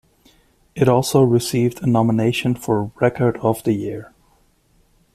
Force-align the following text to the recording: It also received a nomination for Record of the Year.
It 0.73 0.89
also 0.89 1.21
received 1.21 1.83
a 1.83 1.85
nomination 1.85 2.55
for 2.55 2.91
Record 2.99 3.37
of 3.37 3.61
the 3.63 3.73
Year. 3.73 4.11